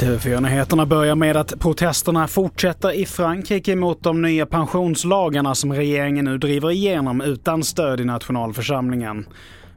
TV4-nyheterna 0.00 0.86
börjar 0.86 1.14
med 1.14 1.36
att 1.36 1.60
protesterna 1.60 2.28
fortsätter 2.28 2.92
i 2.92 3.06
Frankrike 3.06 3.76
mot 3.76 4.02
de 4.02 4.22
nya 4.22 4.46
pensionslagarna 4.46 5.54
som 5.54 5.72
regeringen 5.72 6.24
nu 6.24 6.38
driver 6.38 6.70
igenom 6.70 7.20
utan 7.20 7.62
stöd 7.62 8.00
i 8.00 8.04
nationalförsamlingen. 8.04 9.26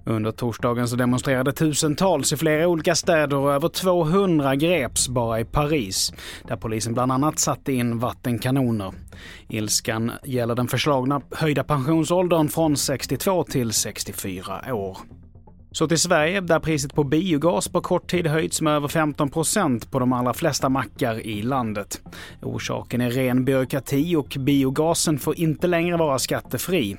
Under 0.06 0.32
torsdagen 0.32 0.88
så 0.88 0.96
demonstrerade 0.96 1.52
tusentals 1.54 2.34
i 2.34 2.38
flera 2.38 2.68
olika 2.68 2.96
städer 2.96 3.38
och 3.38 3.54
över 3.54 3.70
200 3.70 4.56
greps 4.56 5.08
bara 5.08 5.40
i 5.40 5.46
Paris, 5.46 6.14
där 6.48 6.56
polisen 6.56 6.94
bland 6.94 7.12
annat 7.12 7.40
satte 7.40 7.74
in 7.74 8.00
vattenkanoner. 8.00 8.94
Ilskan 9.48 10.12
gäller 10.24 10.56
den 10.56 10.68
förslagna 10.68 11.22
höjda 11.32 11.64
pensionsåldern 11.64 12.50
från 12.50 12.78
62 12.78 13.44
till 13.44 13.74
64 13.74 14.74
år. 14.74 14.98
Så 15.74 15.88
till 15.88 16.00
Sverige, 16.00 16.42
där 16.42 16.60
priset 16.60 16.96
på 16.96 17.04
biogas 17.04 17.68
på 17.68 17.82
kort 17.82 18.12
tid 18.12 18.28
höjts 18.28 18.62
med 18.62 18.74
över 18.74 18.88
15 18.88 19.30
procent 19.30 19.92
på 19.92 20.00
de 20.00 20.14
allra 20.14 20.34
flesta 20.34 20.70
mackar 20.70 21.20
i 21.20 21.42
landet. 21.42 22.02
Orsaken 22.42 23.02
är 23.02 23.10
ren 23.10 23.46
byråkrati 23.46 24.16
och 24.16 24.38
biogasen 24.40 25.20
får 25.20 25.40
inte 25.40 25.68
längre 25.68 25.98
vara 25.98 26.20
skattefri. 26.20 26.98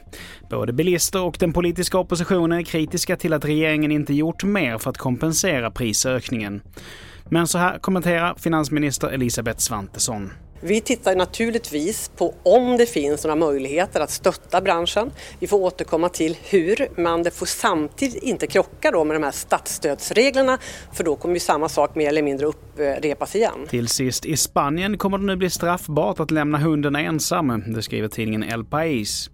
Både 0.51 0.73
bilister 0.73 1.23
och 1.23 1.37
den 1.41 1.53
politiska 1.53 1.99
oppositionen 1.99 2.59
är 2.59 2.63
kritiska 2.63 3.17
till 3.17 3.33
att 3.33 3.45
regeringen 3.45 3.93
inte 3.93 4.15
gjort 4.15 4.45
mer 4.45 4.79
för 4.79 4.91
att 4.91 4.99
kompensera 4.99 5.71
prisökningen. 5.71 6.63
Men 7.25 7.47
så 7.47 7.59
här 7.59 7.79
kommenterar 7.79 8.35
finansminister 8.39 9.09
Elisabeth 9.09 9.59
Svantesson. 9.59 10.31
Vi 10.67 10.81
tittar 10.81 11.17
naturligtvis 11.17 12.11
på 12.17 12.35
om 12.43 12.77
det 12.77 12.87
finns 12.87 13.25
några 13.25 13.37
möjligheter 13.37 14.01
att 14.01 14.11
stötta 14.11 14.61
branschen. 14.61 15.11
Vi 15.39 15.47
får 15.47 15.59
återkomma 15.59 16.09
till 16.09 16.37
hur, 16.43 16.89
men 17.01 17.23
det 17.23 17.31
får 17.31 17.47
samtidigt 17.47 18.23
inte 18.23 18.47
krocka 18.47 18.91
då 18.91 19.05
med 19.05 19.17
de 19.17 19.23
här 19.23 19.31
statsstödsreglerna 19.31 20.59
för 20.93 21.05
då 21.05 21.17
kommer 21.17 21.35
ju 21.35 21.41
samma 21.41 21.69
sak 21.69 21.95
mer 21.95 22.09
eller 22.09 22.23
mindre 22.23 22.47
upprepas 22.47 23.37
igen. 23.37 23.67
Till 23.69 23.89
sist, 23.89 24.25
i 24.25 24.37
Spanien 24.37 24.99
kommer 24.99 25.19
det 25.19 25.25
nu 25.25 25.37
bli 25.37 25.51
straffbart 25.51 26.21
att 26.21 26.31
lämna 26.31 26.59
hunden 26.59 26.97
ensam, 26.97 27.63
det 27.67 27.83
skriver 27.83 28.09
tidningen 28.09 28.43
El 28.43 28.65
País. 28.65 29.31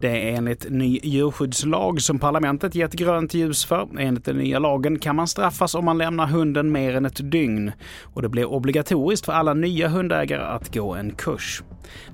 Det 0.00 0.08
är 0.08 0.36
enligt 0.36 0.70
ny 0.70 1.00
djurskyddslag 1.02 2.02
som 2.02 2.18
parlamentet 2.18 2.74
gett 2.74 2.92
grönt 2.92 3.34
ljus 3.34 3.64
för. 3.64 3.88
Enligt 3.98 4.24
den 4.24 4.36
nya 4.36 4.58
lagen 4.58 4.98
kan 4.98 5.16
man 5.16 5.28
straffas 5.28 5.74
om 5.74 5.84
man 5.84 5.98
lämnar 5.98 6.26
hunden 6.26 6.72
mer 6.72 6.96
än 6.96 7.06
ett 7.06 7.30
dygn 7.30 7.72
och 8.02 8.22
det 8.22 8.28
blir 8.28 8.44
obligatoriskt 8.44 9.26
för 9.26 9.32
alla 9.32 9.54
nya 9.54 9.88
hundägare 9.88 10.42
att 10.42 10.71
gå 10.72 10.94
en 10.94 11.14
kurs. 11.14 11.62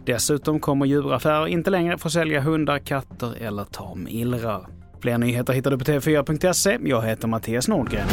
Dessutom 0.07 0.61
kommer 0.61 0.87
djuraffärer 0.87 1.47
inte 1.47 1.71
längre 1.71 1.99
få 1.99 2.11
sälja 2.11 2.41
hundar, 2.41 2.79
katter 2.79 3.35
eller 3.35 3.65
tamillrar. 3.65 4.67
Fler 5.03 5.19
nyheter 5.19 5.53
hittar 5.53 5.71
du 5.71 5.79
på 5.79 5.85
tv4.se. 5.85 6.79
Jag 6.83 7.03
heter 7.03 7.29
Mattias 7.29 7.69
Nordgren. 7.69 8.09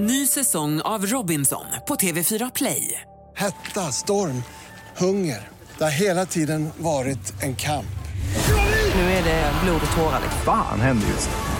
Ny 0.00 0.26
säsong 0.26 0.80
av 0.80 1.06
Robinson 1.06 1.64
på 1.88 1.94
TV4 1.94 2.50
Play. 2.54 3.00
Hetta, 3.36 3.80
storm, 3.80 4.42
hunger. 4.96 5.48
Det 5.78 5.84
har 5.84 5.90
hela 6.00 6.26
tiden 6.26 6.70
varit 6.78 7.42
en 7.42 7.56
kamp. 7.56 7.86
Nu 8.94 9.00
är 9.00 9.24
det 9.24 9.52
blod 9.64 9.80
och 9.90 9.96
tårar. 9.96 10.20
Fan 10.44 10.80
händer 10.80 11.06
just 11.06 11.30
nu. 11.30 11.59